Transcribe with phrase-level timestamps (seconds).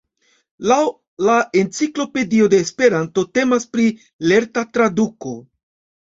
[0.69, 0.77] Laŭ
[1.25, 3.85] la Enciklopedio de Esperanto temas pri
[4.31, 5.35] "lerta traduko".